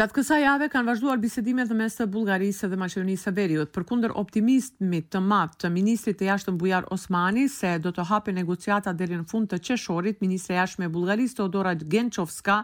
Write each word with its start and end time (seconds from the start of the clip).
Gjatë 0.00 0.14
kësa 0.16 0.36
jave 0.40 0.66
kanë 0.72 0.88
vazhduar 0.94 1.18
bisedimet 1.20 1.68
dhe 1.68 1.74
mes 1.76 1.92
të 1.92 2.04
Bulgarisë 2.08 2.68
dhe 2.72 2.76
Maqedonisë 2.80 3.26
e 3.28 3.32
Veriut, 3.36 3.68
për 3.68 3.82
kunder 3.90 4.14
optimistmit 4.16 5.10
të 5.12 5.20
matë 5.20 5.58
të 5.60 5.68
Ministrit 5.74 6.16
të 6.16 6.24
jashtë 6.30 6.54
në 6.54 6.56
Bujar 6.62 6.86
Osmani, 6.94 7.42
se 7.52 7.74
do 7.84 7.90
të 7.92 8.06
hape 8.08 8.32
negociata 8.32 8.94
dhe 8.96 9.10
në 9.10 9.18
fund 9.28 9.50
të 9.52 9.58
qeshorit, 9.68 10.22
Ministrë 10.24 10.54
e 10.54 10.56
jashtë 10.62 10.80
me 10.80 10.88
Bulgarisë 10.94 11.36
të 11.36 11.44
Odora 11.44 11.74
Genqovska, 11.82 12.56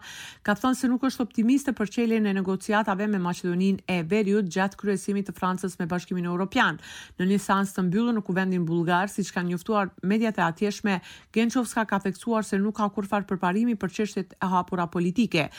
ka 0.48 0.54
thënë 0.56 0.78
se 0.80 0.88
nuk 0.94 1.04
është 1.10 1.26
optimiste 1.26 1.74
për 1.76 1.92
qelje 1.98 2.22
në 2.24 2.32
negociatave 2.38 3.10
me 3.12 3.20
Maqedonin 3.20 3.82
e 3.84 3.98
Veriut 4.14 4.48
gjatë 4.56 4.80
kryesimit 4.80 5.28
të 5.28 5.36
Francës 5.36 5.76
me 5.76 5.84
Bashkimin 5.92 6.30
Europian. 6.30 6.80
Në 7.20 7.28
një 7.34 7.40
sans 7.48 7.76
të 7.76 7.84
mbyllu 7.90 8.16
në 8.16 8.24
kuvendin 8.30 8.64
Bulgar, 8.70 9.12
si 9.12 9.26
që 9.28 9.36
kanë 9.36 9.50
njëftuar 9.52 9.92
mediat 10.08 10.40
e 10.40 10.46
atjeshme, 10.48 10.96
Genqovska 11.36 11.84
ka 11.92 12.00
theksuar 12.08 12.48
se 12.48 12.56
nuk 12.64 12.80
ka 12.80 12.88
kurfar 12.96 13.28
përparimi 13.28 13.76
për 13.76 14.24
e 14.24 14.24
hapura 14.56 14.88
politike 14.96 15.50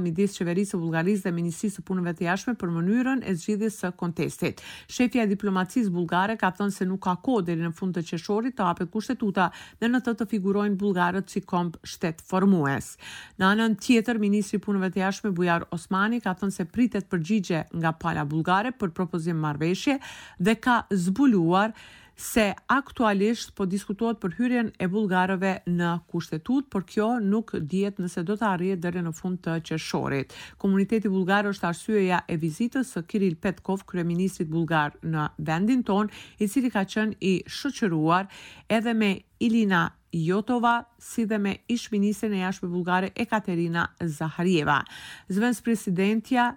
midis 0.00 0.36
Qeverisë 0.38 0.74
së 0.76 0.80
Bullgarisë 0.80 1.26
dhe 1.26 1.32
Ministrisë 1.36 1.80
së 1.80 1.84
Punëve 1.88 2.12
të 2.18 2.26
Jashtme 2.26 2.54
për 2.60 2.72
mënyrën 2.74 3.22
e 3.28 3.34
zgjidhjes 3.38 3.78
së 3.82 3.90
kontestit. 4.00 4.62
Shefja 4.92 5.24
e 5.24 5.30
diplomacisë 5.30 5.92
bullgare 5.94 6.36
ka 6.40 6.50
thënë 6.58 6.74
se 6.76 6.86
nuk 6.88 7.02
ka 7.06 7.14
kohë 7.24 7.44
deri 7.50 7.64
në 7.66 7.72
fund 7.76 7.96
të 7.96 8.04
qershorit 8.10 8.56
të 8.58 8.66
hapet 8.68 8.90
kushtetuta 8.92 9.48
dhe 9.80 9.90
në 9.90 10.00
të 10.06 10.16
të 10.20 10.28
figurojnë 10.32 10.78
bullgarët 10.82 11.32
si 11.32 11.42
komp 11.48 11.78
shtet 11.86 12.22
formues. 12.26 12.92
Në 13.38 13.50
anën 13.52 13.76
tjetër, 13.82 14.20
Ministri 14.22 14.60
i 14.60 14.64
Punëve 14.66 14.92
të 14.94 15.02
Jashtme 15.04 15.34
Bujar 15.36 15.66
Osmani 15.76 16.20
ka 16.24 16.36
thënë 16.40 16.54
se 16.58 16.64
pritet 16.66 17.08
përgjigje 17.12 17.64
nga 17.80 17.92
pala 18.00 18.24
bullgare 18.24 18.72
për 18.76 18.94
propozimin 18.96 19.42
marrëveshje 19.46 19.98
dhe 20.40 20.56
ka 20.64 20.80
zbuluar 21.06 21.74
se 22.16 22.46
aktualisht 22.72 23.52
po 23.56 23.66
diskutohet 23.68 24.16
për 24.22 24.34
hyrjen 24.38 24.70
e 24.80 24.86
bulgarëve 24.88 25.50
në 25.68 25.90
kushtetut, 26.08 26.68
por 26.72 26.84
kjo 26.88 27.18
nuk 27.20 27.52
dihet 27.60 27.98
nëse 28.00 28.24
do 28.24 28.36
të 28.40 28.46
arrihet 28.52 28.80
deri 28.82 29.02
në 29.04 29.12
fund 29.18 29.42
të 29.44 29.56
qershorit. 29.68 30.32
Komuniteti 30.62 31.10
bullgar 31.12 31.48
është 31.52 31.68
arsyeja 31.68 32.22
e 32.32 32.38
vizitës 32.40 32.94
së 32.96 33.02
Kiril 33.10 33.36
Petkov, 33.36 33.84
kryeministit 33.88 34.48
bullgar 34.48 34.96
në 35.04 35.26
vendin 35.38 35.84
ton, 35.84 36.08
i 36.40 36.48
cili 36.48 36.72
ka 36.72 36.86
qenë 36.88 37.18
i 37.20 37.34
shoqëruar 37.52 38.28
edhe 38.72 38.94
me 38.96 39.12
Ilina 39.40 39.84
Jotova, 40.16 40.78
si 40.98 41.26
dhe 41.28 41.36
me 41.38 41.58
ish 41.68 41.90
ministren 41.92 42.32
e 42.32 42.38
jashtëm 42.46 42.70
bullgare 42.72 43.10
Ekaterina 43.20 43.90
Zaharieva. 44.00 44.80
Zvens 45.28 45.60
presidentja 45.60 46.54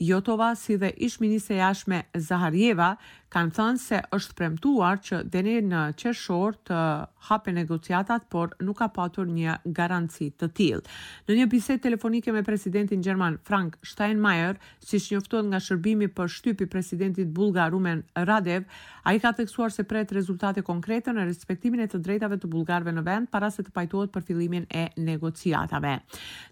Jotova 0.00 0.52
si 0.56 0.76
dhe 0.80 0.90
ish 0.96 1.20
ministre 1.20 1.56
jashme 1.56 2.02
Zaharjeva 2.16 2.94
kanë 3.30 3.54
thënë 3.56 3.80
se 3.80 3.98
është 4.16 4.36
premtuar 4.40 4.98
që 5.06 5.20
deri 5.30 5.56
në 5.62 5.84
qershor 6.00 6.56
të 6.68 6.80
hapen 7.30 7.54
negociatat, 7.60 8.26
por 8.32 8.54
nuk 8.64 8.78
ka 8.80 8.88
pasur 8.96 9.28
një 9.28 9.58
garanci 9.76 10.30
të 10.40 10.48
tillë. 10.56 10.82
Në 11.28 11.36
një 11.40 11.46
bisedë 11.52 11.82
telefonike 11.84 12.32
me 12.32 12.42
presidentin 12.46 13.02
gjerman 13.04 13.36
Frank 13.46 13.76
Steinmeier, 13.86 14.56
siç 14.80 15.10
njoftohet 15.12 15.50
nga 15.52 15.60
shërbimi 15.60 16.08
për 16.16 16.32
shtypi 16.34 16.66
presidentit 16.72 17.30
bullgar 17.36 17.70
Rumen 17.74 18.02
Radev, 18.16 18.64
ai 19.06 19.16
ka 19.20 19.34
theksuar 19.38 19.72
se 19.72 19.84
pret 19.84 20.12
rezultate 20.16 20.64
konkrete 20.66 21.12
në 21.16 21.28
respektimin 21.28 21.84
e 21.86 21.90
të 21.92 22.00
drejtave 22.04 22.40
të 22.42 22.48
bullgarëve 22.52 22.96
në 22.98 23.04
vend 23.06 23.30
para 23.32 23.50
se 23.54 23.62
të 23.66 23.74
pajtohet 23.76 24.12
për 24.16 24.26
fillimin 24.30 24.66
e 24.70 24.88
negociatave. 24.96 25.98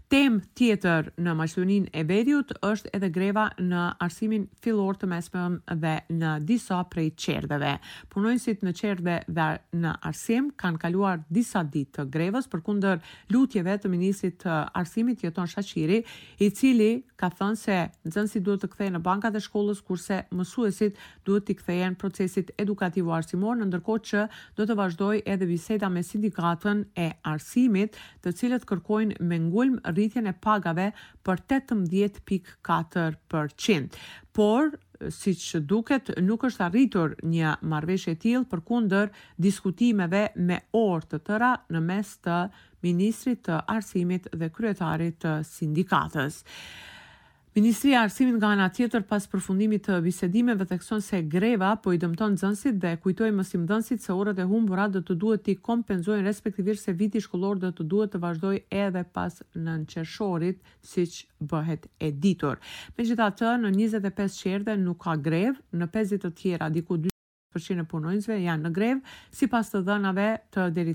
Tem 0.09 0.39
tjetër 0.57 1.11
në 1.21 1.35
Maqedoninë 1.37 1.91
e 2.01 2.05
Veriut 2.09 2.55
është 2.65 2.95
edhe 2.97 3.11
greva 3.13 3.49
në 3.61 3.83
arsimin 4.05 4.47
fillor 4.65 4.97
të 4.97 5.09
mesmëm 5.13 5.59
dhe 5.83 5.95
në 6.17 6.31
dis 6.49 6.68
disa 6.69 6.83
prej 6.85 7.11
qerdheve. 7.17 7.79
Punojnësit 8.13 8.61
në 8.65 8.73
qerdhe 8.77 9.15
dhe 9.29 9.47
në 9.79 9.93
arsim 10.05 10.51
kanë 10.61 10.79
kaluar 10.83 11.19
disa 11.33 11.63
ditë 11.65 11.91
të 11.99 12.05
grevës 12.13 12.47
për 12.53 12.61
kunder 12.67 12.99
lutjeve 13.33 13.79
të 13.81 13.89
ministrit 13.91 14.39
të 14.43 14.57
arsimit 14.77 15.23
jeton 15.25 15.47
Shashiri, 15.49 16.03
i 16.45 16.51
cili 16.53 16.91
ka 17.19 17.31
thënë 17.31 17.57
se 17.61 17.89
si 18.35 18.41
duhet 18.45 18.61
të 18.63 18.69
kthejnë 18.75 18.97
në 18.99 19.03
bankat 19.07 19.35
e 19.35 19.41
shkollës 19.47 19.81
kurse 19.87 20.21
mësuesit 20.37 20.97
duhet 21.27 21.45
të 21.49 21.55
kthejnë 21.63 21.95
procesit 21.99 22.51
edukativo 22.61 23.13
arsimor 23.17 23.57
në 23.57 23.65
ndërko 23.71 23.97
që 24.11 24.27
do 24.61 24.65
të 24.69 24.75
vazhdoj 24.79 25.15
edhe 25.25 25.47
biseda 25.49 25.89
me 25.91 26.03
sindikatën 26.05 26.85
e 27.01 27.09
arsimit 27.33 27.97
të 28.25 28.33
cilët 28.39 28.65
kërkojnë 28.69 29.21
me 29.31 29.39
ngulm 29.49 29.81
rritjen 29.95 30.27
e 30.27 30.33
pagave 30.45 30.91
për 31.25 31.39
18.4%. 31.49 33.89
Por, 34.39 34.71
si 35.15 35.33
që 35.37 35.61
duket, 35.67 36.11
nuk 36.27 36.45
është 36.49 36.65
arritur 36.67 37.15
një 37.23 37.53
marvesh 37.71 38.09
e 38.13 38.17
tjilë 38.21 38.49
për 38.51 38.63
kunder 38.67 39.11
diskutimeve 39.45 40.25
me 40.49 40.61
orë 40.81 41.11
të 41.13 41.21
tëra 41.29 41.53
në 41.77 41.85
mes 41.87 42.15
të 42.27 42.39
Ministrit 42.87 43.43
të 43.49 43.61
Arsimit 43.75 44.29
dhe 44.41 44.51
Kryetarit 44.55 45.19
të 45.25 45.35
Sindikatës. 45.49 46.43
Ministri 47.59 47.95
arsimit 47.99 48.35
nga 48.39 48.49
ana 48.55 48.67
tjetër 48.71 49.03
pas 49.11 49.25
përfundimit 49.33 49.83
të 49.89 49.97
bisedimeve 50.05 50.67
thekson 50.73 51.01
se 51.07 51.19
greva 51.33 51.73
po 51.83 51.91
i 51.95 51.99
dëmton 52.05 52.37
nxënësit 52.37 52.77
dhe 52.85 52.93
kujtoi 53.07 53.33
mësimdhënësit 53.39 54.05
se 54.05 54.15
orët 54.21 54.39
e 54.45 54.47
humbura 54.53 54.85
do 54.97 55.03
të 55.09 55.17
duhet 55.25 55.43
të 55.49 55.57
kompenzohen 55.71 56.23
respektivisht 56.31 56.87
se 56.87 56.95
viti 57.03 57.25
shkollor 57.27 57.59
do 57.67 57.73
të 57.81 57.89
duhet 57.95 58.15
të 58.15 58.23
vazhdojë 58.29 58.63
edhe 58.85 59.03
pas 59.19 59.41
9 59.67 59.91
qershorit, 59.95 60.63
siç 60.95 61.19
bëhet 61.55 61.91
e 61.99 62.13
ditur. 62.27 62.63
Megjithatë, 62.95 63.51
në 63.67 63.75
25 63.81 64.43
qershore 64.45 64.79
nuk 64.89 65.03
ka 65.11 65.19
grevë, 65.29 65.59
në 65.83 65.91
50 65.99 66.29
të 66.29 66.35
tjera 66.45 66.71
diku 66.79 67.03
5% 67.67 67.79
e 67.83 67.89
punojnësve 67.91 68.37
janë 68.43 68.67
në 68.67 68.71
grevë, 68.75 69.01
si 69.39 69.49
pas 69.51 69.69
të 69.73 69.81
dhënave 69.89 70.27
të 70.55 70.67
deri 70.79 70.95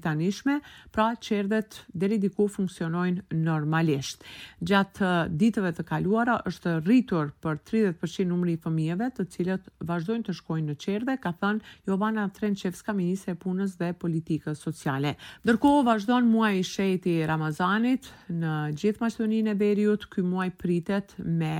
pra 0.91 1.07
qerdet 1.25 1.77
deri 1.97 2.17
diku 2.21 2.45
funksionojnë 2.53 3.35
normalisht. 3.43 4.23
Gjatë 4.61 5.11
ditëve 5.41 5.71
të 5.77 5.83
kaluara 5.89 6.35
është 6.49 6.73
rritur 6.85 7.31
për 7.43 7.57
30% 7.69 8.29
numri 8.29 8.55
i 8.55 8.57
fëmijeve 8.61 9.07
të 9.17 9.25
cilët 9.35 9.69
vazhdojnë 9.89 10.23
të 10.27 10.33
shkojnë 10.39 10.67
në 10.71 10.77
qerdhe, 10.83 11.15
ka 11.23 11.31
thënë 11.41 11.73
Jovana 11.89 12.27
Trenqevska, 12.35 12.93
Ministre 12.99 13.33
e 13.35 13.39
Punës 13.43 13.75
dhe 13.79 13.91
Politikës 14.01 14.59
Sociale. 14.67 15.15
Dërko 15.45 15.73
vazhdojnë 15.87 16.29
muaj 16.31 16.53
i 16.57 16.63
shejti 16.69 17.17
Ramazanit 17.29 18.09
në 18.29 18.55
gjithë 18.81 19.05
maqtonin 19.05 19.49
e 19.53 19.57
veriut, 19.63 20.07
këj 20.13 20.27
muaj 20.29 20.49
pritet 20.61 21.15
me 21.23 21.55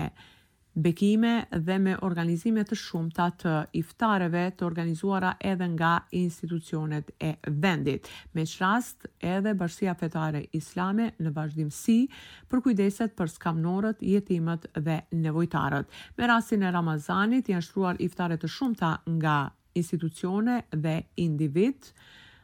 bekime 0.74 1.46
dhe 1.62 1.78
me 1.80 1.94
organizime 2.02 2.64
të 2.66 2.76
shumta 2.80 3.28
të 3.40 3.54
iftareve 3.80 4.44
të 4.58 4.66
organizuara 4.66 5.34
edhe 5.46 5.68
nga 5.76 5.94
institucionet 6.18 7.12
e 7.20 7.34
vendit. 7.48 8.08
Me 8.34 8.46
që 8.50 8.62
rast 8.64 9.08
edhe 9.20 9.54
bashkësia 9.54 9.94
fetare 10.00 10.46
islame 10.58 11.12
në 11.22 11.34
vazhdimësi 11.36 11.98
për 12.50 12.64
kujdeset 12.66 13.16
për 13.18 13.32
skamnorët, 13.38 14.02
jetimet 14.04 14.68
dhe 14.88 15.02
nevojtarët. 15.14 15.86
Me 16.18 16.28
rastin 16.32 16.64
e 16.68 16.72
Ramazanit 16.72 17.50
janë 17.54 17.68
shruar 17.70 18.02
iftare 18.02 18.40
të 18.42 18.50
shumta 18.50 18.96
nga 19.08 19.38
institucione 19.78 20.62
dhe 20.74 21.00
individë, 21.16 21.94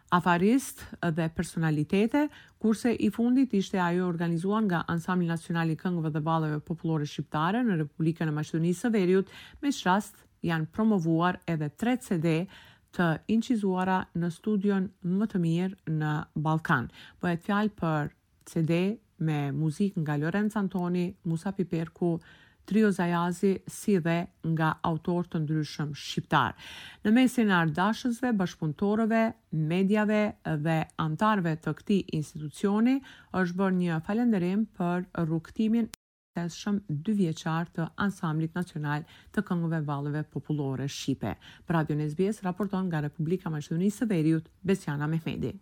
afarist 0.09 0.83
dhe 1.15 1.29
personalitete, 1.35 2.27
kurse 2.57 2.91
i 2.93 3.09
fundit 3.09 3.51
ishte 3.59 3.79
ajo 3.83 4.07
organizuan 4.07 4.63
nga 4.65 4.83
Ansambli 4.89 5.27
Nacional 5.29 5.69
i 5.71 5.75
Këngëve 5.77 6.11
dhe 6.15 6.21
Valeve 6.25 6.59
Popullore 6.69 7.05
Shqiptare 7.11 7.61
në 7.67 7.77
Republikën 7.83 8.27
e 8.27 8.33
Maqedonisë 8.39 8.85
së 8.87 8.91
Veriut, 8.95 9.29
me 9.61 9.71
shrast 9.71 10.17
janë 10.49 10.69
promovuar 10.73 11.37
edhe 11.53 11.69
3 11.83 12.01
CD 12.07 12.35
të 12.97 13.09
incizuara 13.29 13.99
në 14.17 14.31
studion 14.33 14.87
më 15.05 15.29
të 15.29 15.41
mirë 15.45 15.97
në 16.01 16.13
Balkan. 16.47 16.89
Po 17.21 17.29
e 17.29 17.37
fjalë 17.45 17.75
për 17.81 18.09
CD 18.53 18.81
me 19.29 19.43
muzik 19.51 19.99
nga 20.01 20.17
Lorenz 20.17 20.55
Antoni, 20.57 21.09
Musa 21.25 21.51
Piperku, 21.53 22.15
Trio 22.69 22.91
Zajazi 22.91 23.57
si 23.67 23.95
dhe 24.05 24.17
nga 24.51 24.67
autor 24.89 25.25
të 25.31 25.39
ndryshëm 25.43 25.93
shqiptar. 25.97 26.51
Në 27.05 27.13
mesin 27.15 27.49
e 27.53 27.55
ardashësve, 27.59 28.29
bashkëpunëtorëve, 28.41 29.21
mediave 29.71 30.19
dhe 30.67 30.75
antarëve 31.05 31.55
të 31.63 31.73
këtij 31.79 32.03
institucioni 32.19 32.93
është 33.41 33.59
bërë 33.63 33.79
një 33.79 33.97
falënderim 34.11 34.67
për 34.81 35.09
rrugtimin 35.25 35.89
tashëm 36.37 36.77
dy 37.07 37.15
vjeçar 37.23 37.71
të 37.77 37.87
ansamblit 38.05 38.53
nacional 38.61 39.07
të 39.33 39.41
këngëve 39.49 39.79
vallëve 39.89 40.21
popullore 40.37 40.85
shqipe. 40.99 41.33
Radio 41.77 41.97
Nesbes 42.03 42.43
raporton 42.49 42.85
nga 42.91 43.01
Republika 43.09 43.49
Maqedonisë 43.57 44.03
së 44.05 44.09
Veriut 44.13 44.53
Besiana 44.71 45.09
Mehmeti. 45.15 45.55